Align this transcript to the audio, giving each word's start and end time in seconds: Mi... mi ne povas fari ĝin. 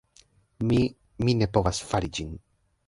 Mi... 0.69 0.79
mi 1.27 1.37
ne 1.43 1.51
povas 1.59 1.85
fari 1.93 2.13
ĝin. 2.19 2.35